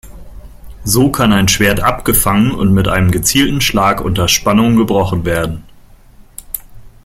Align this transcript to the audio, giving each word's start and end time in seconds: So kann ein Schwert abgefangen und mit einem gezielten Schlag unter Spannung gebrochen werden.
So 0.83 1.11
kann 1.11 1.31
ein 1.31 1.47
Schwert 1.47 1.79
abgefangen 1.81 2.53
und 2.53 2.73
mit 2.73 2.87
einem 2.87 3.11
gezielten 3.11 3.61
Schlag 3.61 4.01
unter 4.01 4.27
Spannung 4.27 4.75
gebrochen 4.75 5.25
werden. 5.25 5.63